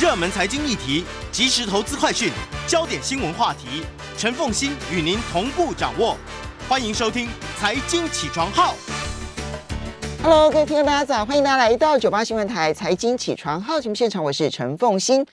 [0.00, 2.28] 热门财经议题、即时投资快讯、
[2.66, 3.84] 焦点新闻话题，
[4.18, 6.16] 陈凤欣与您同步掌握。
[6.68, 7.26] 欢迎收听
[7.60, 8.74] 《财经起床号》。
[10.20, 15.24] Hello，各位听众大家早，欢迎大家来到九八新闻台财经起床号节目现场，我是陈凤欣。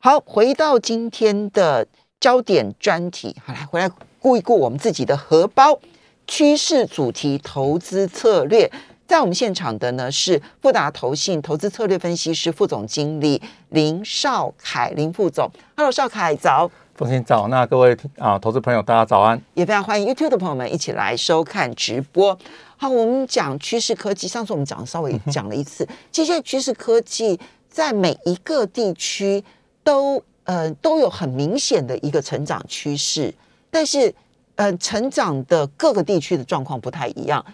[0.00, 1.88] 好，回到今天的
[2.20, 5.80] 焦点专题，好来回来顾一顾我们自己的荷包，
[6.26, 8.70] 趋势主题投资策略。
[9.10, 15.50] 在我们现场的呢是富达投信投资策略分析师副总经理林少凯林副总。
[15.76, 16.70] Hello，少凯早。
[16.94, 19.42] 奉新早，那各位啊投资朋友，大家早安。
[19.54, 22.38] 也非常欢迎 YouTube 的朋友们一起来收看直播。
[22.76, 27.36] 好，我们讲趋势科技，上次我们讲稍微讲了一次， 其实现在趋势科技
[27.68, 29.42] 在每一个地区
[29.82, 33.34] 都呃都有很明显的一个成长趋势，
[33.72, 34.14] 但是
[34.54, 37.44] 呃成长的各个地区的状况不太一样。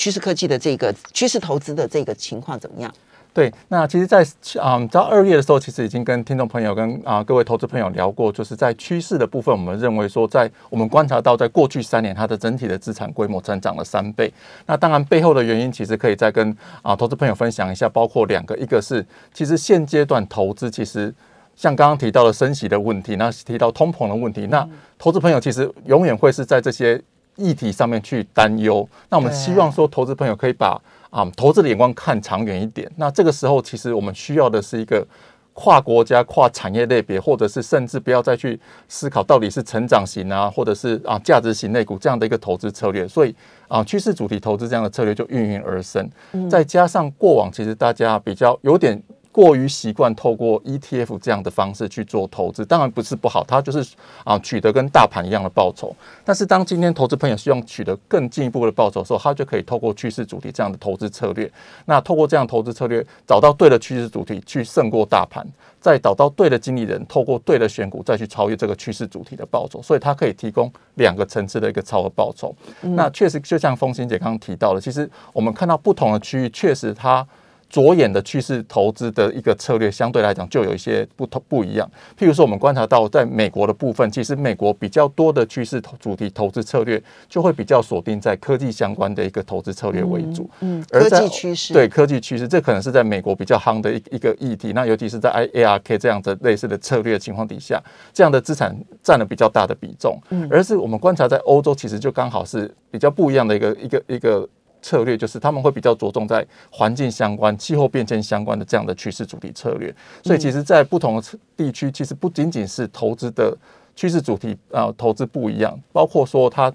[0.00, 2.90] 趋势科技的这个趋势投资的这个情况怎么样？
[3.34, 4.26] 对，那其实在，
[4.58, 14.32] 啊，你知道二月的时候，其实已经跟听众朋友跟啊各位投资朋友聊过，就是在趋势的部分，我们认为说，在我们观察到，在过去三年，它的整体的资产规模增长了三倍。
[14.64, 19.04] 那当然背后的原因，其实可以再跟啊投资朋友分享一下，包括两个，一个是
[19.34, 21.14] 其实现阶段投资其实。
[21.56, 24.66] 像刚刚提到的升息的问题，那提到通膨的问题，那
[24.98, 26.98] 投资朋友其实永远会是在这些
[27.36, 28.88] 议题上面去担忧。
[29.08, 32.90] 那我们希望说，投资朋友可以把啊投资的眼光看长远一点。
[32.96, 35.06] 那这个时候，其实我们需要的是一个
[35.52, 38.58] 跨国家、跨产业类别，或者是甚至不要再去
[38.88, 43.06] 思考到底是成长型啊，或者是啊价值型类股这样的一个投资策略。
[43.08, 43.34] 所以
[43.68, 46.08] 啊，趋势主题投资这样的策略就应运而生。
[46.48, 49.02] 再加上过往其实大家比较有点。
[49.32, 55.94] 过于习惯透过 ETF 这样的方式去做投资，当然不是不好，它就是啊取得跟大盘一样的报酬。
[56.24, 61.48] 但是当今天投资朋友希望取得更进一步的报酬的时候，他就可以透过趋势主题这样的投资策略。
[61.84, 65.46] 那透过这样投资策略，找到对的趋势主题去胜过大盘，
[65.80, 69.80] 再找到对的经理人，透过对的选股再去超越这个趋势主题的报酬。
[69.80, 72.52] 所以它可以提供两个层次的一个超额报酬。
[72.80, 77.24] 那确实就像风行姐刚刚提到的，其实我们看到不同的区域，确实它。
[77.70, 81.88] 着眼的趋势投资的一个策略，相对来讲就有一些不同不一样。
[82.18, 90.50] 譬如说，我们观察到，在美国的部分，其实美国比较多的趋势主题投资策略，就会比较锁定在科技相关的一个投资策略为主。
[90.60, 94.72] 嗯，科技趋势对科技趋势，这可能是在美国比较夯的一一个议题。
[94.72, 97.80] 那尤其是在 I A R K 这样的类似的策略情况底下，
[98.12, 100.18] 这样的资产占了比较大的比重。
[100.30, 104.48] 嗯，而是我们观察在欧洲，其实就刚好是比较不一样的一个一个一个。
[104.82, 113.56] 策略就是他们会比较着重在环境相关、气候变迁相关的这样的趋势主题策略，所以其实，在不同的地区，其实不仅仅是投资的
[113.94, 116.72] 趋势主题啊，投资不一样，包括说它。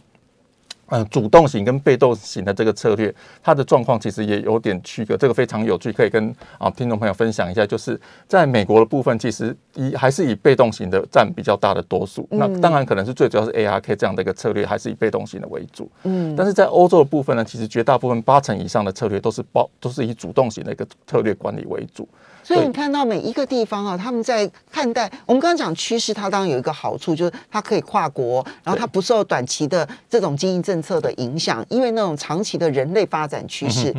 [0.88, 7.66] 嗯，主动型跟被动型的这个策略，它的状况其实也有点区隔，这个非常有趣，可以跟啊听众朋友分享一下。
[7.66, 12.28] 就是在美国的部分，其实以还是以被动型的占比较大的多数。
[12.30, 15.90] 那当然可能是最主要是 ARK 这样的一个策略，还是以被动型的为主。
[16.04, 22.08] 嗯，但是在欧洲的部分呢，其实绝大部分八成以上的策略都是包都是以主动型的一个策略管理为主。
[22.46, 33.92] 所以你看到每一个地方啊，他们在看待我们刚刚讲趋势，它当然有一个好处，就是它可以跨国，然后它不受短期的这种经营政策的影响，因为那种长期的人类发展趋势，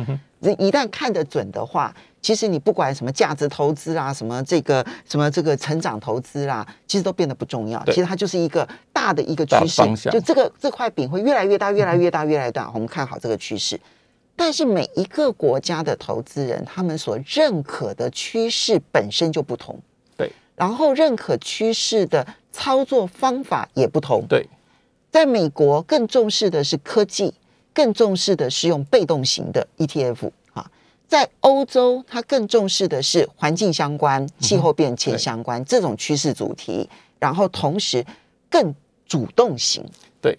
[0.57, 7.83] 一旦看得准的话，其实你不管什么价值投资啊，什么这个什么这个成长投资啦，其实都变得不重要。
[7.87, 12.71] 其实它就是一个大的一个趋势，就这个这块饼会越来越大，越来越大，越来越大。
[12.73, 13.77] 我们看好这个趋势。
[14.37, 19.77] 但是每一个国家的投资人，他们所认可的趋势本身就不同，
[20.15, 20.31] 对。
[20.55, 24.47] 然后认可趋势的操作方法也不同，对。
[25.11, 27.33] 在美国更重视的是科技，
[27.73, 30.69] 更重视的是用被动型的 ETF 啊。
[31.07, 36.87] 在欧洲，它更重视的是环境相关、气候变迁相关这种趋势主题，
[37.17, 38.05] 然后同时
[38.49, 38.75] 更
[39.07, 39.83] 主动型，
[40.21, 40.37] 对。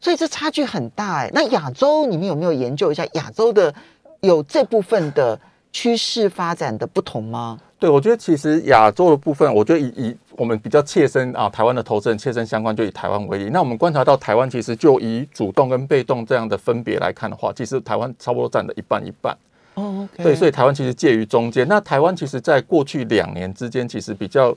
[0.00, 1.30] 所以这差距很大哎。
[1.32, 3.74] 那亚洲你们有没有研究一下亚洲的
[4.20, 5.38] 有这部分的
[5.72, 7.58] 趋势发展的不同吗？
[7.78, 13.50] 对，我觉得其实亚洲的部分，我觉得以以我们比较切身啊，台湾的投资人切身相关，就以台湾为例。
[13.52, 19.36] 那我们观察到台湾其实就以主动跟被动这样的分别来看的话，其实台湾差不多占了一半一半。
[19.74, 21.68] 哦，对，所以台湾其实介于中间。
[21.68, 24.56] 那台湾其实在过去两年之间，其实比较。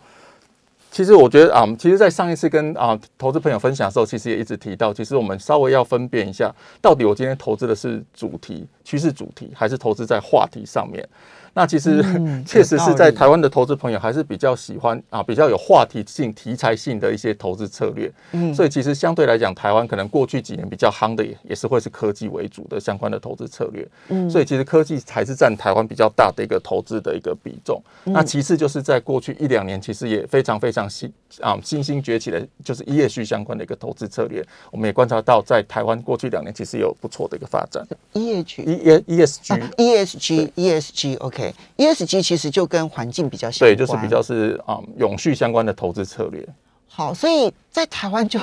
[0.91, 11.07] 其实我觉得啊，其实，在上一次跟啊投资朋友分享的时候，其实也一直提到，其实我们稍微要分辨一下，到底我今天投资的是主题趋势主题，还是投资在话题上面。
[11.53, 18.11] 那其实嗯 确实是在台湾的投资朋友还是比较喜欢啊，比较有话题性、题材性的一些投资策略。
[18.31, 23.87] 嗯所以其实相对来讲，台湾可能过去几年比较夯的也也是会是科技为主的相关的投资策略。
[24.09, 27.81] 嗯所以其实科技还是占台湾比较大的一个投资的一个比重。
[28.05, 31.11] 嗯那其次就是在过去一两年，其实也非常非常新
[31.41, 34.45] 啊新兴崛起的，就是 ESG 相关的一个投资策略。
[34.71, 37.85] 我们也观察到，在台湾过去两年其实有不错的一个发展。
[38.13, 41.40] EH E E S G 啊 ESG ESG OK
[41.77, 46.45] ESG 其实就跟环境比较相对，就是比较是啊、永续相关的投资策略。
[46.87, 48.39] 好，所以在台湾就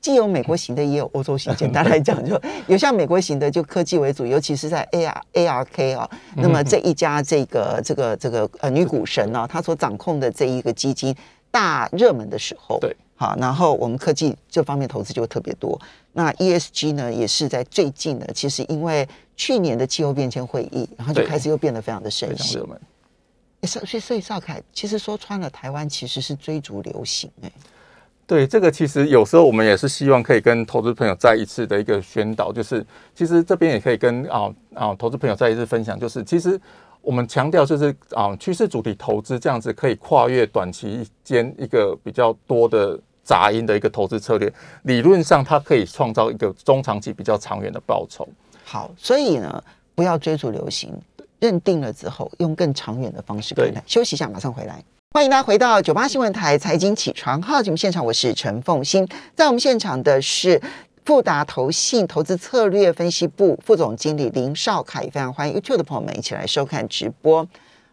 [0.00, 1.54] 既有美国型的，也有欧洲型。
[1.54, 6.10] 简单来讲，就有像美国型的，就科技为主，尤其是在 AR ARK 啊。
[6.34, 11.14] 那么这一家这个这个这个呃女股神呢、她所掌控的这一个基金
[11.50, 15.80] 大热门的时候，对，好，然后我们科技这方面投资就特别多。
[16.12, 22.66] 那 ESG 呢，也是在最近呢，其实因为去年的气候变迁会议，然后就对开始又变得非常的盛行非常热。
[22.66, 22.80] 门。
[23.62, 27.52] 所以所以所以邵凯，其实说穿了，台湾其实是追逐流行哎、
[28.26, 32.84] 对，这个其实有时候我们也是希望可以跟投资朋友再一次的一个宣导，就是
[33.14, 36.60] 其实这边也可以跟啊啊投资朋友再一次分享，就是其实
[37.00, 44.52] 我们强调就是啊趋势主题投资这样子可以跨越短期间一个比较多的杂音的一个投资策略，
[44.82, 48.28] 理论上它可以创造一个中长期比较长远的报酬。
[48.64, 49.62] 好，所以呢，
[49.94, 50.92] 不要追逐流行，
[51.38, 53.82] 认定了之后，用更长远的方式看待对。
[53.86, 54.82] 休息一下，马上回来。
[55.12, 60.60] 欢迎大家回到九八新闻台财经起床号节目现场，我是陈凤欣，在我们现场的是。
[61.04, 67.44] 富达投信投资策略分析部副总经理林少凯，非常欢迎 YouTube 的朋友们一起来收看直播。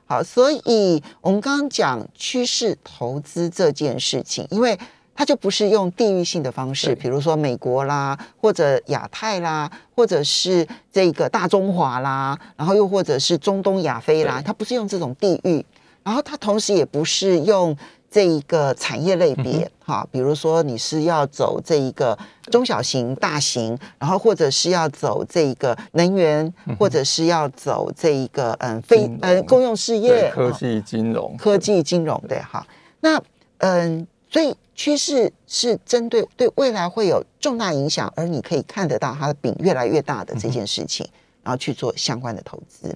[0.06, 4.78] 好，所以我们刚刚讲趋势投资这件事情，因为
[5.20, 15.66] 它就不是用地域性的方式，比如说美国啦，或者亚太啦，或者是这个大中华啦，然后又或者是中东亚非啦，它不是用这种地域，
[16.04, 17.76] 然后它同时也不是用
[18.10, 22.18] 这一个产业类别，哈、比如说你是要走这一个
[22.50, 32.66] 中小型、大型，然后或者是要走这一个能源，或者是要走这一个嗯非呃公用事业，科技、金融、科技金融对哈。
[33.02, 33.22] 那
[33.58, 41.08] 嗯，所以趋势是针对对未来会有重大影响，而你可以看得到它的饼越来越大的这件事情，
[41.44, 42.96] 然后去做相关的投资。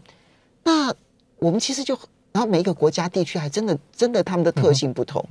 [0.63, 0.93] 那
[1.37, 1.97] 我们其实就，
[2.31, 5.25] 然后每一个国家地区还真的真的他们的特性不同。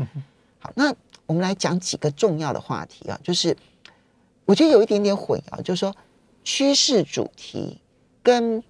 [0.59, 0.93] 好，那
[1.27, 3.57] 我们来讲几个重要的话题啊，就是
[4.45, 5.95] 我觉得有一点点混淆，就是说
[6.45, 7.81] 趋势主题
[8.23, 8.63] 跟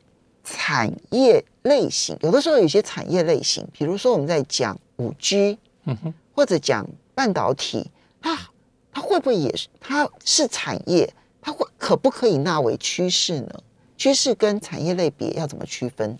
[0.44, 8.38] 产业类型，有的时候有些产业类型，比如说我们在讲五 G，嗯哼或者讲半导体，它
[8.92, 11.12] 它会不会也是它是产业？
[11.40, 13.50] 它会可不可以纳为趋势呢？
[13.96, 16.16] 趋势跟产业类别要怎么区分？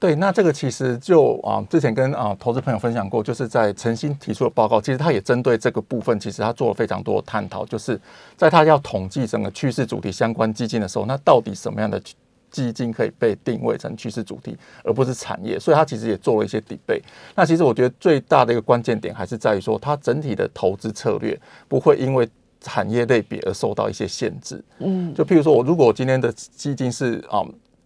[0.00, 8.00] 对，那这个其实就啊，之前跟啊投资朋友分享过，就是在诚心提出的报告，其实他也针对这个部分，其实他做了非常多的探讨，就是
[8.36, 12.00] 在他要统计整个趋势主题相关基金的时候，那到底什么样的
[12.50, 15.58] 基金可以被定位成趋势主题，而不是产业？
[15.58, 17.02] 所以它其实也做了一些 debate。
[17.34, 22.28] 那其实我觉得最大的一个关键点还是在于说，它整体的投资策略不会因为
[22.60, 24.62] 产业类别而受到一些限制。
[24.78, 27.44] 嗯，就譬如说，我如果我今天的基金是啊、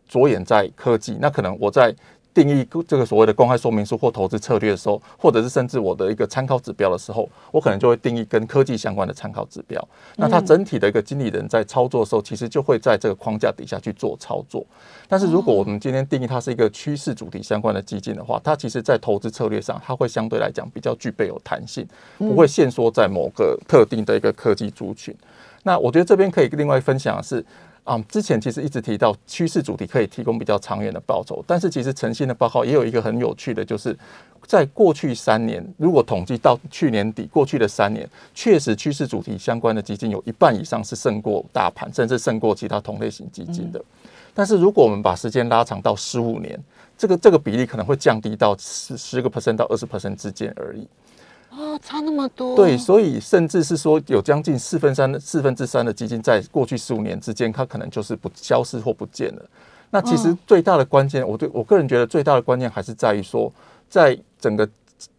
[0.09, 1.94] 着眼在科技，那可能我在
[2.34, 9.87] 定义这个所谓的公开说明书或投资策略的时候，或者是甚至我的一个参考指标的时候，我可能就会定义跟科技相关的参考指标。
[10.17, 14.64] 那它整体的一个经理人在操作的时候，其实就会在这个框架底下去做操作。
[15.08, 21.86] 但是如果我们今天定义它是一个趋势主题相关的基金的话，它其实在投资策略上，它会相对来讲比较具备有弹性，
[22.17, 25.15] 不会限缩在某个特定的一个科技族群。
[25.65, 27.44] 那我觉得这边可以另外分享的是，
[27.84, 33.96] 啊、之前其实一直提到趋势主题可以提供比较长远的报酬，但是其实诚信的报告也有一个很有趣的，就是
[34.46, 43.84] 在过去三年，如果统计到去年底，过去的三年，确实趋势主题相关的基金有一半以上是胜过大盘，甚至胜过其他同类型基金的。
[44.32, 46.58] 但是如果我们把时间拉长到十五年，
[46.96, 50.86] 这个这个比例可能会降低到十十个 percent 到二十 percent 之间而已。
[51.55, 52.56] 哦，差那么多。
[52.56, 59.43] 对，所以甚至是说有将近四分三四分之三的基金在过去十五年之间，它可能就是不消失或不见了。
[59.91, 63.53] 那其实嗯最大的关键，我对我个人觉得最大的关键还是在于说，
[63.91, 64.67] 在整个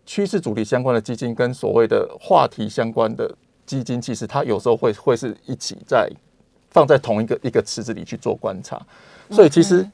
[0.06, 3.32] 趋势主题相关的基金跟所谓的话题相关的
[3.68, 6.10] 基金，其实它有时候会会是一起在
[6.72, 8.82] 放在同一个一个池子里去做观察。
[9.30, 9.88] 所以其实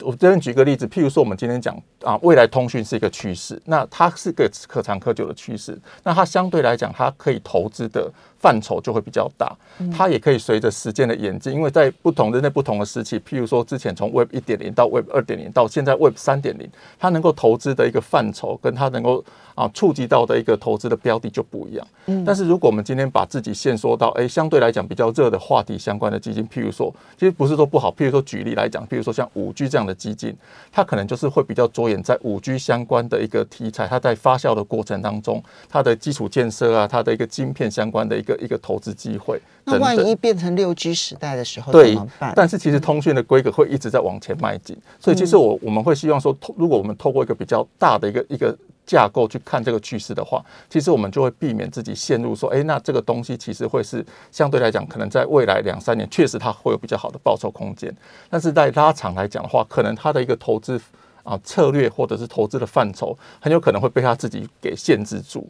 [0.00, 8.10] 我这边举个例子，譬如说我们今天讲啊，未来通讯是一个趋势，那它是个可长可久的趋势，那它相对来讲，它可以投资的
[8.44, 9.56] 范畴就会比较大，
[9.90, 19.24] 它也可以随着时间的演进，因为在不同的那不同的时期，譬如说之前从 Web 一点零到 Web 二点零到现在 Web 三点零，它能够投资的一个范畴跟它能够
[19.54, 21.86] 啊触及到的一个投资的标的就不一样。
[22.26, 30.36] 但是如果我们今天把自己限缩到哎相对来讲比较热的话题相关的基金，譬如说，其实不是说不好，譬如说举例来讲，譬如说像五 G 这样的基金，
[30.70, 39.78] 它可能就是会比较着眼在五 G 相关的一个题材，它在发酵的过程当中，它的基础建设啊，它的一个晶片相关的一个一个投资机会那。
[39.78, 57.94] 万一变成六 G 时代的时候怎对么办？，但是其实通讯的规格会一直在往前迈进，所以其实我我们会希望说，透如果我们透过一个比较大的一个一个架构去看这个趋势的话，其实我们就会避免自己陷入说，哎，那这个东西其实会是相对来讲，可能在未来两三年确实它会有比较好的报酬空间，
[58.30, 60.80] 但是在拉长来讲的话，可能它的一个投资
[61.22, 65.48] 啊策略或者是投资的范畴，很有可能会被它自己给限制住。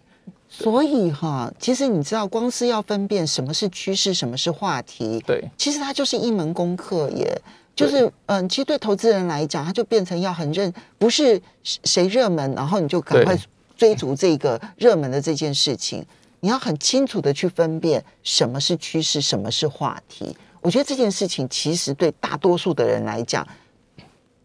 [0.49, 7.41] 所以哈，其实你知道，光是要分辨什么是趋势，什么是话题，对其实它就是一门功课耶。
[7.77, 13.37] 就是嗯，其实对投资人来讲，它就变成要很认，不是谁热门，然后你就赶快
[13.77, 16.07] 追逐这个热门的这件事情。
[16.39, 20.37] 你要很清楚的去分辨什么是趋势，什么是话题。
[20.61, 23.45] 我觉得这件事情其实对大多数的人来讲，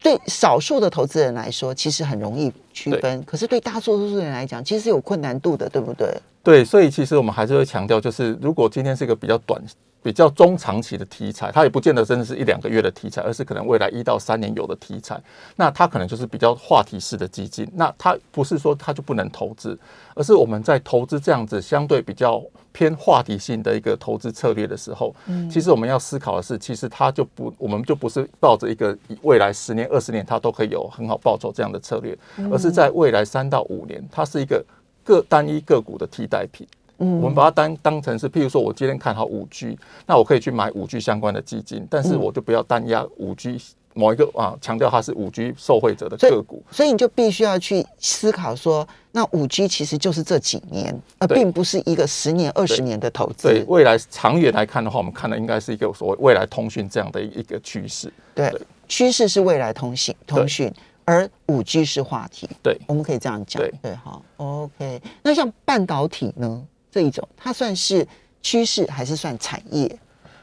[0.01, 3.24] 对少数的投资人来说，其实很容易区分。
[3.24, 6.07] 可是对大多数人来讲，其实是有困难度的，对不对？
[6.41, 9.62] 对，所以其实我们还是会强调，就是如果今天是一个比较短、
[10.01, 15.22] 比较中长期的题材，它也不见得真的是一两个月的题材，而是可能未来一到三年有的题材，
[15.56, 17.70] 那它可能就是比较话题式的基金。
[17.74, 19.77] 那它不是说它就不能投资，
[20.15, 22.41] 而是我们在投资这样子相对比较
[22.72, 25.13] 偏话题性的一个投资策略的时候，
[25.51, 32.18] 其实我们要思考的是，其实它就不，我们就不是抱着一个未来十年、二十年它都可以有很好报酬这样的策略，
[32.51, 34.63] 而是在未来三到五年，它是一个
[35.03, 36.65] 个单一个股的替代品。
[37.00, 43.60] 嗯我们把它当当成是，譬如说我今天看好五 G，那我可以去买五 G 相关的基金，但是嗯我就不要单压五 G
[43.96, 46.63] 某一个啊，强调它是五 G 受惠者的个股。
[46.72, 53.48] 所以你就必须要去思考说，那五 G 其实就是这几年，而对并不是一个十年、二十年的投资。
[53.48, 58.13] 对未来长远来看的话，我们看的应该是一个所谓未来通讯这样的一个趋势。
[58.36, 60.72] 对对趋势是未来通信通讯，
[61.03, 62.48] 而五 G 是话题。
[62.63, 63.62] 对我们可以这样讲。
[63.62, 65.01] 对对，好，OK。
[65.24, 68.08] 那像半导体呢这一种，它算是
[68.41, 70.00] 趋势还是算产业？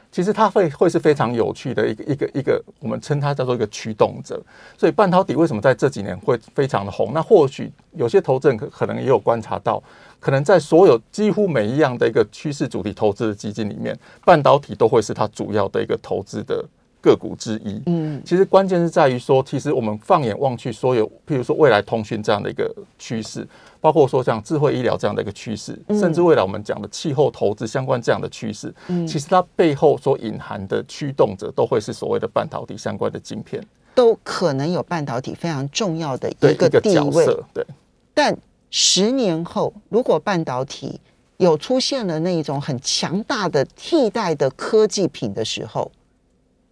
[0.09, 4.41] 其实它会会是非常有趣的一个一个一个，我们称它叫做一个驱动者。
[4.77, 7.11] 所以半导体为什么在这几年会非常的红？
[7.13, 9.83] 那或许有些投资人可可能也有观察到，
[10.19, 16.65] 可能在所有几乎每一样的一个趋势主题投资的基金里面，半导体都会是它主要的一个投资的
[17.01, 17.83] 个股之一。
[17.85, 23.45] 嗯，其实关键是在于说，其实我们放眼望去，所有譬如说未来通讯这样的一个趋势，
[23.87, 28.73] 包括说像智慧医疗这样的一个趋势，甚至未来我们讲的气候投资相关这样的趋势，
[29.07, 33.65] 其实它背后所隐含的驱动者，都会是所谓的半导体相关的晶片，
[33.95, 37.23] 都可能有半导体非常重要的一个地角位。
[37.25, 37.65] 色，对
[38.13, 38.37] 但
[38.69, 40.99] 十年后，如果半导体
[41.37, 45.89] 有出现了那一种很强大的替代的科技品的时候，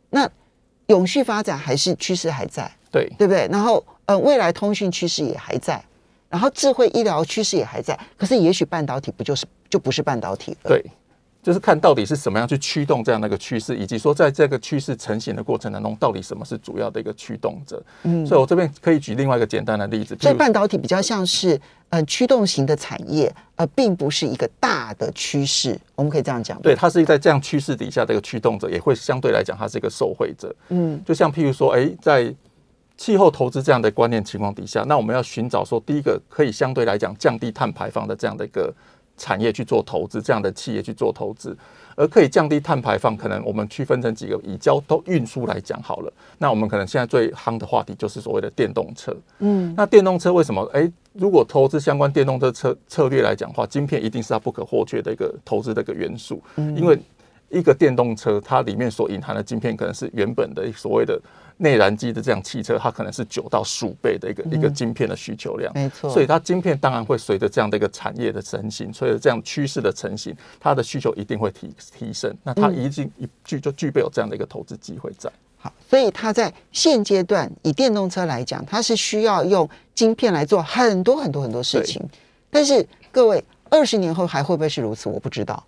[0.10, 0.30] 那
[0.88, 3.48] 永续发展还是趋势还在，对对不对？
[3.50, 5.82] 然后呃，未来通讯趋势也还在，
[6.36, 10.70] 然后智慧医疗趋势也还在，可是也许半导体不就是就不是半导体了？
[10.70, 10.84] 对。
[11.42, 17.80] 就是看到底是什么样去驱动这样的一个趋势，以及说在这个趋势成型的过程当中，到底什么是主要的一个驱动者。
[18.02, 26.60] 嗯，所以我这边可以举另外一个简单的例子，所以半导体比较像是呃驱动型的产业，呃，并不是一个大的趋势，我们可以这样讲。
[26.64, 30.52] 对，，它是在这样趋势底下的一个驱动者，也会相对来讲，它是一个受惠者。
[30.70, 32.34] 嗯，就像譬如说，哎，在
[32.98, 38.74] 气候投资这样的观念情况底下，那我们要寻找说，第一个可以相对来讲降低碳排放的这样的一个
[39.18, 41.58] 产业去做投资，这样的企业去做投资，
[41.96, 46.14] 而可以降低碳排放，可能我们区分成几个，以交通运输来讲好了。
[46.38, 49.16] 那我们可能现在最夯的话题就是所谓的电动车。
[49.40, 50.62] 嗯，那电动车为什么？
[50.74, 56.98] 诶，如果投资相关电动车策策略来讲的话，晶片一定是它不可或缺的一个投资的一个元素，因为
[57.50, 61.18] 一个电动车它里面所隐含的晶片，可能是原本的所谓的
[61.58, 65.72] 内燃机的这样汽车，它可能是九到十五倍的一个、一个晶片的需求量。
[65.74, 66.10] 没错。
[66.10, 72.36] 所以它晶片当然会随着这样的一个产业的成型，随着这样趋势的成型，它的需求一定会提提升。
[72.44, 75.32] 那它已经一具就具备有这样的一个投资机会在。
[75.58, 82.02] 好，所以它在现阶段以电动车来讲，它是需要用晶片来做很多很多很多事情。
[82.50, 85.10] 但是各位，二十年后还会不会是如此？
[85.10, 85.66] 我不知道。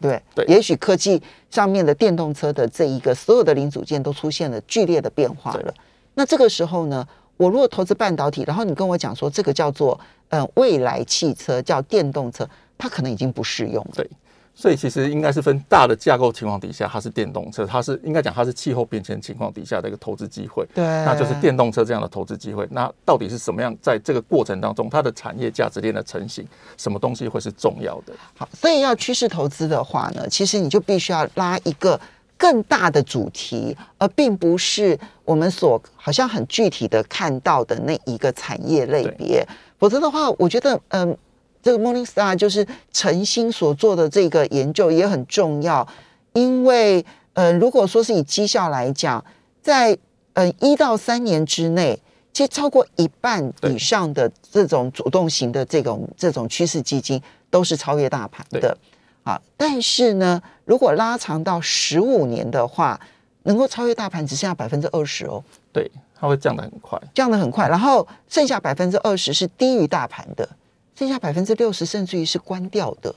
[0.00, 5.74] 对，对也许科技上面的电动车的这一个所有的零组件都出现了剧烈的变化了。
[6.14, 13.90] 那这个时候呢，我如果投资半导体，然后你跟我讲说这个叫做呃未来汽车叫电动车，它可能已经不适用了。
[13.94, 14.10] 对，
[14.60, 20.66] 所以其实应该是分大的架构情况底下，它是电动车，它是应该讲它是气候变迁情况底下的一个投资机会。
[20.74, 22.66] 对，那就是电动车这样的投资机会。
[22.72, 23.72] 那到底是什么样？
[23.80, 26.44] 在这个过程当中，它的产业价值链的成型，
[26.76, 28.12] 什么东西会是重要的？
[28.36, 32.00] 好，所以要趋势投资的话呢，其实你就必须要拉一个
[32.36, 39.46] 更大的主题，而并不是我们所好像很具体的看到的那一个产业类别。
[39.78, 41.16] 否则的话，我觉得，嗯，
[41.62, 45.86] 这个 Morningstar 就是诚心所做的这个研究也很重要，
[46.32, 49.24] 因为，呃，如果说是以绩效来讲，
[49.62, 49.96] 在
[50.34, 52.00] 呃一到三年之内，
[52.32, 58.76] 其实超过一半以上的这种主动型的这种这种趋势基金都是超越大盘的。
[59.24, 62.98] 啊，但是呢，如果拉长到十五年的话，
[63.42, 65.44] 能够超越大盘只剩下百分之二十哦。
[65.70, 67.68] 对，它会降得很快，降得很快。
[67.68, 70.48] 然后剩下百分之二十是低于大盘的，
[70.98, 73.14] 剩下百分之六十甚至于是关掉的。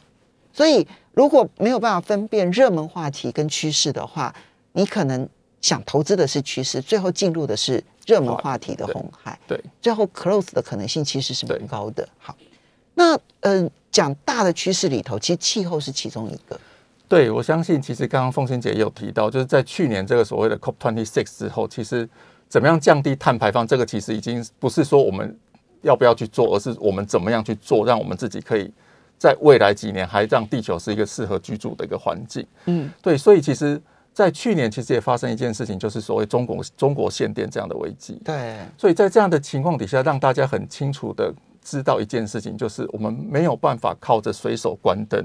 [0.53, 4.33] 所以如果没有办法分辨热门话题跟趋势的话，
[4.73, 5.27] 你可能
[5.61, 9.39] 想投资的是趋势，最后进入的是热门话题的红海。
[9.47, 12.07] 对，最后 close 的可能性其实是蛮高的。
[12.19, 12.35] 好，
[12.93, 13.69] 那嗯。
[13.91, 16.57] 讲大的趋势里头，其实气候是其中一个。
[17.09, 22.09] 对，我相信其实刚刚凤仙姐也有提到，就是在去年这个所谓的 COP twenty six 之后，其实
[22.47, 25.37] 怎么样降低碳排放，这个其实已经不是说我们
[25.81, 28.71] 要不要去做，而是我们怎么样去做，让我们自己可以
[29.17, 32.45] 在未来几年还让地球是一个适合居住的一个环境。
[32.65, 33.81] 嗯，对，所以其实，
[34.13, 38.21] 在去年其实也发生一件事情，就是所谓中国中国限电这样的危机。
[38.23, 41.33] 对，所以在这样的情况底下，让大家很清楚的。
[41.63, 45.23] 知道一件事情，就是我们没有办法靠着随手关灯，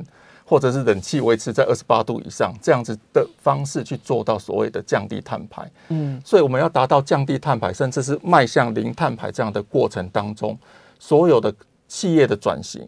[0.48, 5.68] 或者是冷气维持在二十八度以上这样子的方式去做到所谓的降低碳排。
[5.88, 10.56] 嗯，所以我们要达到降低碳排，甚至是迈向零碳排这样的过程当中，
[11.00, 11.52] 所有的
[11.88, 12.86] 企业的转型、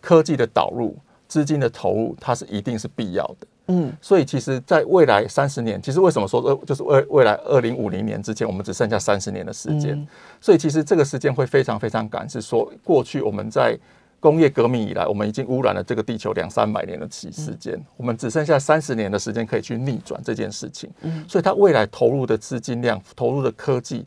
[0.00, 3.46] 科技的导入、资金的投入，它是一定是必要的。
[3.72, 10.06] 嗯，所以其实，在未来三十年，其实为什么说呃，就是未未来二零五零年之前，我们只剩下三十年的时间。
[10.40, 13.78] 所以其实这个时间会非常非常赶，是说过去我们在
[14.20, 20.90] 工业革命以来，我们已经污染了这个地球两三百年的期时间，我们只剩下三十年的时间可以去逆转这件事情。
[21.00, 24.04] 嗯，所以它未来投入的资金量、投入的科技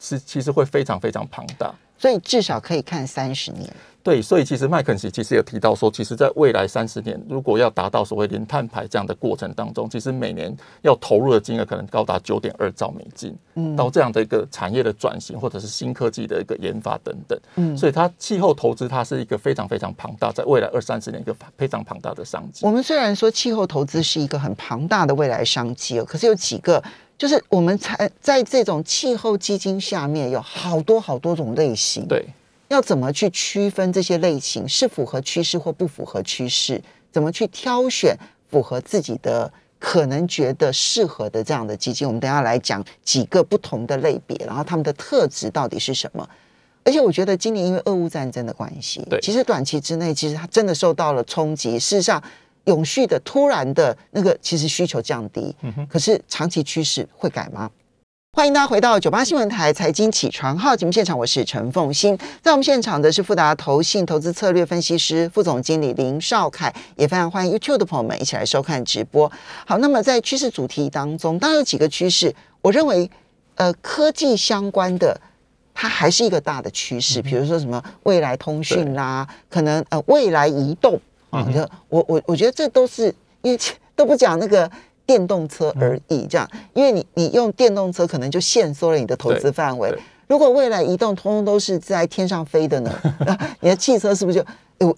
[0.00, 1.72] 是其实会非常非常庞大。
[1.96, 3.72] 所以至少可以看三十年。
[4.02, 22.66] 对，所以其实麦肯锡其实有提到说，其实在未来三十年，如果要达到所谓零碳排这样的过程当中，其实每年要投入的金额可能高达九点二兆美金，嗯，到这样的一个产业的转型或者是新科技的一个研发等等，嗯，所以它气候投资它是一个非常非常庞大，在未来二三十年一个非常庞大的商机。
[22.66, 26.82] 我们虽然说气候投资是一个很庞大的未来商机哦，可是有几个，
[27.16, 32.26] 就是我们才在这种气候基金下面有好多好多种类型，对。
[32.72, 36.82] 要怎么去区分这些类型是符合趋势或不符合趋势？
[37.10, 38.16] 怎么去挑选
[38.50, 42.06] 符合自己的可能觉得适合的这样的基金？
[42.08, 46.26] 我们等下来讲几个不同的类别，然后他们的特质到底是什么？
[46.84, 51.78] 而且我觉得今年因为俄乌战争的关系，对，其实短期之内其实它真的受到了冲击。
[51.78, 52.20] 事实上，
[52.64, 57.70] 永续的突然的那个其实需求降低，嗯可是长期趋势会改吗？
[58.34, 62.16] 欢迎大家回到九八新闻台财经起床号节目现场，我是陈凤欣。
[62.40, 69.30] 在我们现场的是富达投信投资策略分析师副总经理林少凯，也非常欢迎 YouTube 的朋友们一起来收看直播。
[69.66, 73.08] 好，那么在趋势主题当中，当然有几个趋势，我认为
[73.56, 75.20] 呃科技相关的
[75.74, 81.46] 它还是一个大的趋势，比如说什么未来通讯啦，可能呃未来移动啊，
[81.90, 83.60] 我我我觉得这都是因为
[83.94, 84.70] 都不讲那个。
[85.06, 89.92] 电动车而已，这样，因为你你用电动车可能就限缩了你的投资范围。
[90.28, 92.90] 如果未来移动通通都是在天上飞的呢？
[93.60, 94.46] 你的汽车是不是就？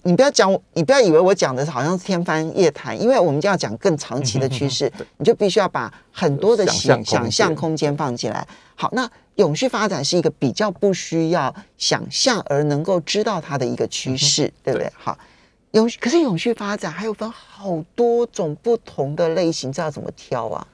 [0.01, 8.47] 你不要讲，你不要以为我讲的好像是天方夜谭，因为我们就要讲更长期的趋势，你就必须要把很多的想想象空间放进来。
[8.73, 14.91] 好，那永续发展是一个比较不需要想象而能够知道它的一个趋势，对不对？
[14.97, 15.15] 好。
[15.75, 20.65] 永可是永续发展还有分好多种不同的类型，这要怎么挑啊？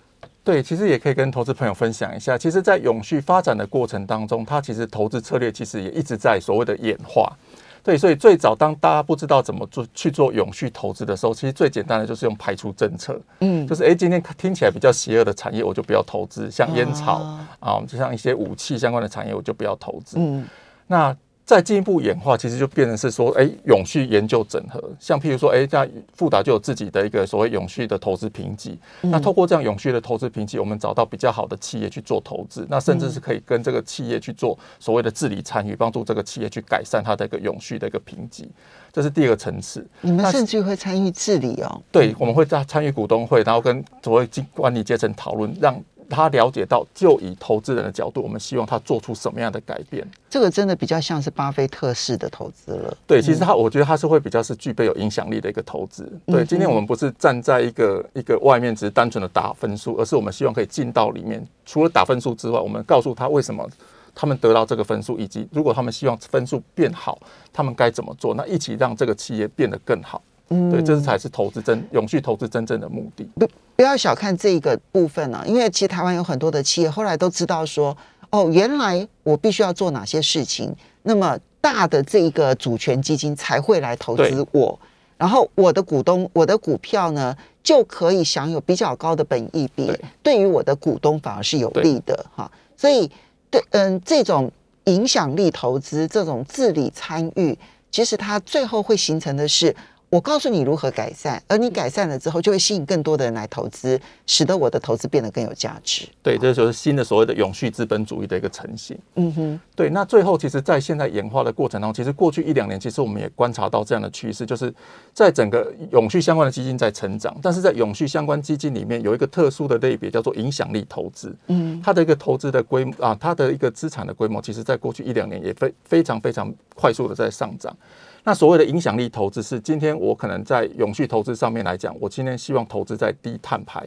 [0.43, 2.37] 对，其实也可以跟投资朋友分享一下。
[2.37, 7.35] 其实，在永续发展的过程当中，它其实投资策略其实也一直在所谓的演化。
[7.83, 13.19] 对，所以最早当大家不知道怎么做去做永续投资的时候，其实最简单的就是用排除政策。
[13.39, 17.25] 嗯，就是哎，今天听起来比较邪恶的产业，我就不要投资，像烟草
[17.59, 20.17] 啊，就像一些武器相关的产业，我就不要投资。
[20.19, 20.47] 嗯，
[20.85, 21.17] 那。
[21.51, 28.79] 再进一步演化，其实就变成是说，哎，永续研究整合，像譬如说，哎，像富达就有自己的一个所谓永续的投资评级。
[29.01, 38.49] 那透过这样永续的投资评级，我们找到比较好的企业去做投资，那甚至是可以跟这个企业去做所谓的治理参与，帮助这个企业去改善它的一个永续的一个评级。
[38.93, 39.85] 这是第二个层次。
[39.99, 41.81] 你们甚至会参与治理哦？
[41.91, 45.77] 对，我们会在参与股东会，然后跟所谓经管理阶层讨论，让。
[46.11, 50.05] 他了解到，就以投资人的角度，我们希望他做出什么样的改变？
[50.29, 52.97] 这个真的比较像是巴菲特式的投资了。
[53.07, 56.11] 对，其实他，我觉得他是会比较是具备有影响力的一个投资。
[56.27, 63.67] 对，今天我们不是站在一个一个外面，只是单纯的打分数，而是我们希望可以进到里面，除了打分数之外，我们告诉他为什么
[64.13, 67.17] 他们得到这个分数，以及如果他们希望分数变好，
[67.53, 68.33] 他们该怎么做？
[68.35, 70.21] 那一起让这个企业变得更好。
[70.69, 73.23] 对，这才是投资真永续投资真正的目的。
[73.35, 77.95] 不，不要小看这一个部分啊，因为其实台湾有很多的企业后来都知道说，
[78.31, 84.77] 哦，原来我必须要做哪些事情，那么大的这一个主权基金才会来投资我，
[85.17, 87.33] 然后我的股东，我的股票呢
[87.63, 89.89] 就可以享有比较高的本益比，
[90.21, 92.51] 对于我的股东反而是有利的哈。
[92.75, 93.09] 所以，
[93.49, 94.51] 对，嗯，这种
[94.85, 97.57] 影响力投资，这种治理参与，
[97.89, 99.73] 其实它最后会形成的是。
[100.11, 103.97] 我告诉你如何改善，而你改善了之后，就会吸引更多的人来投资，
[104.27, 106.05] 使得我的投资变得更有价值。
[106.21, 108.99] 对，这就是新的所谓的永续资本主义的一个成型。
[109.15, 109.89] 嗯哼，对。
[109.91, 114.73] 那最后，其实，在现在演化的过程当中，其实过去一两年，其实我们也观察到这样的趋势，就是
[115.13, 121.33] 在整个永续相关的基金在成长，但是在永续相关基金里面有一个特殊的类别，叫做影响力投资。
[121.47, 127.73] 嗯，它的一个投资的规模啊，它的一个资产的规模，其实在过去一两年也非非常非常快速的在上涨。
[128.23, 133.83] 那所谓的影响力投资是，今天我可能在永续投资上面来讲，我今天希望投资在低碳排。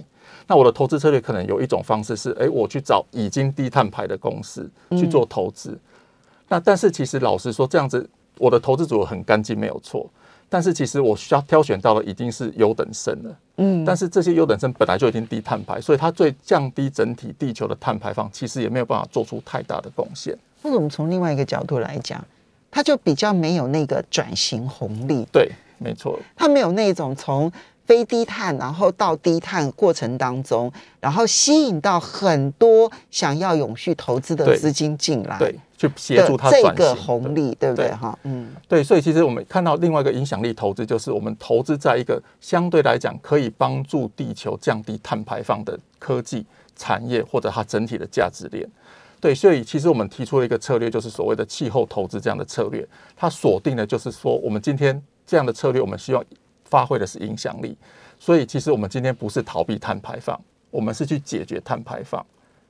[0.49, 5.79] 那我的投资策略可能有一种方式是，哎，我去找已经低碳排的公司去做投资。
[6.49, 10.11] 那但是其实老实说，这样子我的投资组合很干净没有错，
[10.49, 13.39] 但是其实我需要挑选到的已经是优等生了。
[13.59, 20.37] 嗯，但是这些优等生本来就已经低碳排，所以它对降低整体地球的碳排放，其实也没有办法做出太大的贡献。
[20.61, 22.23] 或者我们从另外一个角度来讲。
[22.75, 27.51] 它就比较没有那个转型红利，对，没错，它没有那种从
[27.85, 37.93] 非低碳然后到低碳过程当中，然后吸引到很多想要永续投资的资金进来，对，去协助它这个红利，对不对？
[37.93, 48.69] 哈，嗯，对，所以其实我们看到另外一个影响力投资，就是我们投资在一个相对来讲可以帮助地球降低碳排放的科技产业或者它整体的价值链。
[49.25, 52.87] 对，所以其实我们提出了一个策略，就是所谓的气候投资这样的策略。
[53.17, 56.23] 它锁定的就是说，我们今天这样的策略，我们希望
[56.67, 57.75] 发挥的是影响力。
[58.19, 60.39] 所以其实我们今天不是逃避碳排放，
[60.71, 62.23] 我们是去解决碳排放。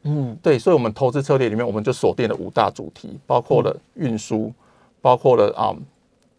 [0.02, 4.52] 嗯，对，所以我们投资策略里面，我们就锁定了五大主题，包括了运输，
[5.00, 5.74] 包括了啊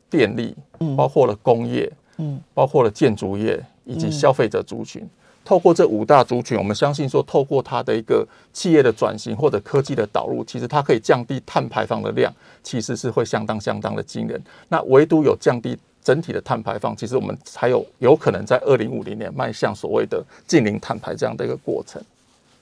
[0.10, 0.56] 电力，
[0.96, 5.06] 包括了工业，嗯，包括了建筑业以及消费者族群。
[5.46, 14.42] 透过这五大族群，我们相信说，透过它的一个企业的转型或者科技的导入，其实它可以降低碳排放的量，其实是会相当相当的惊人。
[14.70, 22.02] 那唯独有降低整体的碳排放，其实我们才有有可能在二零五零年迈向所谓的近零碳排这样的一个过程。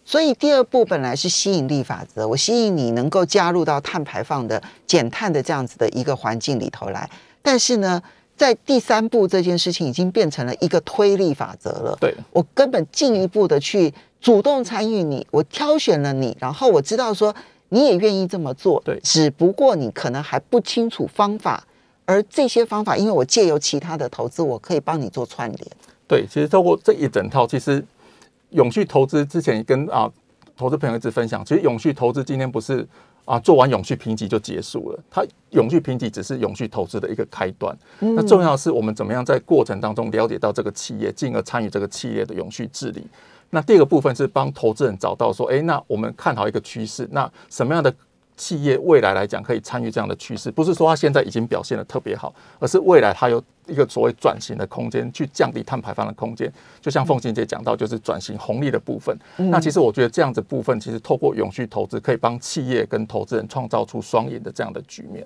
[0.06, 7.10] 所以第二步本来是吸引力法则，我吸引你能够加入到碳排放的减碳的这样子的一个环境里头来，
[7.42, 8.04] 但是呢？
[8.36, 11.98] 在第三步，这件事情已经变成了一个推力法则了。
[12.02, 17.34] 对我根本进一步的去主动参与你，我挑选了你，然后我知道说
[17.70, 18.82] 你也愿意这么做。
[18.84, 21.66] 对，只不过你可能还不清楚方法，
[22.06, 25.68] 而这些方法，因为我借由其他的投资，我可以帮你做串联。
[26.08, 27.84] 对，其实透过这一整套，其实
[28.50, 30.12] 永续投资之前跟啊
[30.58, 32.88] 投资朋友一直分享，其实永续投资今天不是。
[33.26, 35.00] 啊，做完永续评级就结束了。
[35.10, 37.78] 它永续评级只是永续投资的一个开端。
[38.00, 43.06] 那重要的是我们怎么样在过程当中了解到这个企业，进而参与这个企业的永续治理。
[43.50, 47.94] 那第二个部分是帮投资人找到说，哎，那我们看好一个趋势，那什么样的？
[48.36, 56.52] 企业未来来讲可以参与这样的趋势，不是说它现在已经表现的特别好，而是未来它有一个所谓转型的空间，去降低碳排放的空间。
[56.82, 59.18] 就像凤琴姐讲到，就是转型红利的部分。
[59.38, 65.26] 那其实我觉得这样子部分，其实透过永续投资，可以帮企业跟投资人创造出双赢的这样的局面。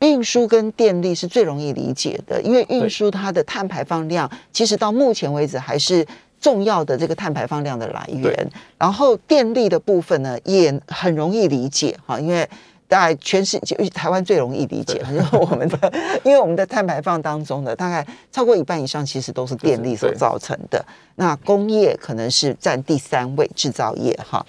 [0.00, 6.06] 运输跟电力是最容易理解的，因为运输它的碳排放量，其实到目前为止还是。
[6.38, 12.46] 重要的这个碳排放量的来源，然后电力的部分呢，也很容易理解哈，因为
[12.88, 15.92] 大概全世界台湾最容易理解，因为我们的
[16.24, 20.84] 因为我们的碳排放当中的大概超过一半以上，其实都是电力所造成的。
[21.16, 24.44] 那工业可能是占第三位，制造业哈。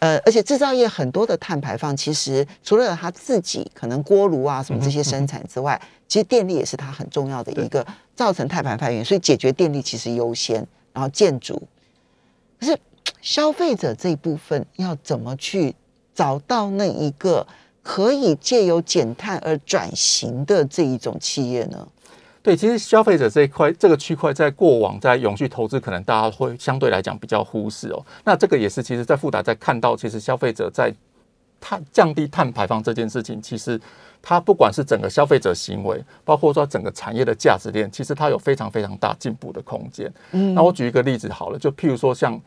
[0.00, 11.60] 呃，而且制造业很多的碳排放，其实除了它自己可能锅炉啊什么这些生产之外， 其实电力也是它很重要的一个造成碳排放源，所以解决电力其实优先，然后建筑。
[12.60, 12.78] 可是
[13.20, 15.74] 消费者这一部分要怎么去
[16.14, 17.44] 找到那一个
[17.88, 21.88] 可以借由减碳而转型的这一种企业呢？
[22.42, 28.04] 对，其实消费者这一块这个区块，在过往在永续投资，可能大家会相对来讲比较忽视哦。
[28.24, 30.94] 那这个也是，其实，在富达在看到，其实消费者在
[31.58, 33.80] 碳降低碳排放这件事情，其实
[34.20, 40.12] 它不管是整个消费者行为，包括说整个产业的价值链，其实它有非常非常大进步的空间。
[40.32, 42.38] 嗯，那我举一个例子好了，就譬如说像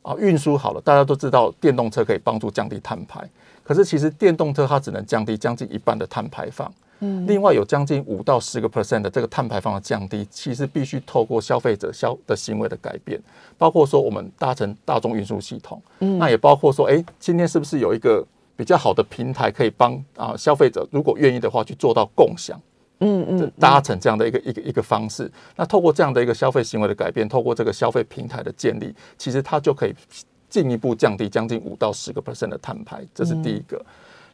[0.00, 3.20] 啊运输好了，大家都知道电动车可以帮助降低碳排，
[3.70, 6.68] 可是其实电动车它只能降低将近一半的碳排放。
[7.24, 13.22] 另外有将近五到十个 percent 的这个碳排放的降低，其实必须透过消费者消的行为的改变，
[13.56, 22.60] 包括说我们搭乘大众运输系统，嗯，那也包括说，哎，今天是不是有一个比较好的平台可以帮啊消费者，如果愿意的话去做到共享，
[22.98, 29.94] 嗯嗯，搭乘这样的一个一个一个方式，那透过这样的一个消费行为的改变，透过这个消费平台的建立，其实它就可以
[30.50, 33.82] 进一步降低将近五到十个 percent 的碳排，这是第一个。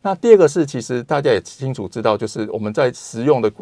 [0.02, 3.52] 那第二个是，其实大家也清楚知道，就是我们在食用的，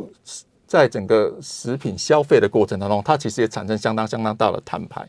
[0.66, 5.06] 在整个食品消费的过程当中，它其实也产生相当相当大的碳排。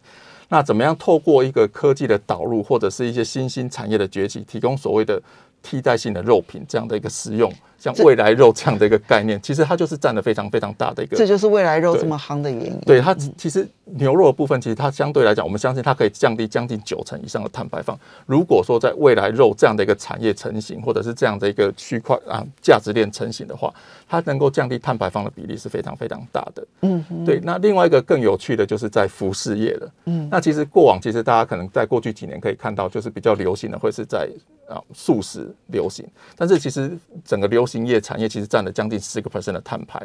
[0.48, 5.22] 那怎么样透过一个科技的导入，或者是一些新兴产业的崛起，提供所谓的
[5.62, 7.52] 替代性的肉品这样的一个使用？
[7.94, 12.80] 像未来肉这样的一个概念，其实它就是占了非常非常大的一个，这就是未来肉这么夯的原因。
[12.86, 17.98] 对它，其实牛肉的部分，其实它相对来讲，我们相信它可以降低将近九成以上的碳排放。
[18.26, 23.74] 如果说在未来肉这样的一个产业成型，或者是这样的一个区块啊价值链成型的话，
[24.08, 26.68] 它能够降低碳排放的比例是非常非常大的。
[26.82, 27.40] 嗯，对。
[27.44, 29.92] 那另外一个更有趣的就是在服饰业了。
[30.06, 34.30] 嗯，那其实过往其实大家可能在过去几年可以看到，就是比较流行的会是在
[34.68, 40.00] 啊素食流行，但是其实整个流行业产业其实占了将近四个 percent 的碳排，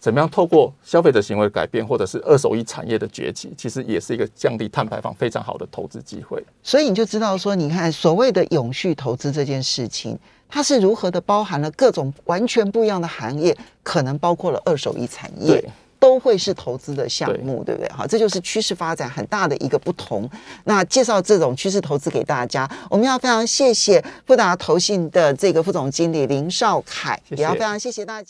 [0.00, 6.42] 怎么样透过消费者行为改变，或者是二手衣产业的崛起，其实也是一个降低碳排放非常好的投资机会。
[6.62, 15.62] 所以你就知道说，你看所谓的永续投资这件事情，它是如何的包含了各种完全不一样的行业，可能包括了二手衣产业。
[16.02, 17.88] 都会是投资的项目，对不对？
[17.92, 20.28] 好，这就是趋势发展很大的一个不同。
[20.64, 28.28] 那介绍这种趋势投资给大家，我们要非常谢谢富达投信的这个副总经理林少凯，也要非常谢谢大家。